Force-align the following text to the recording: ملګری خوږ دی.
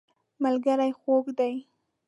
ملګری 0.43 0.91
خوږ 0.99 1.25
دی. 1.39 1.55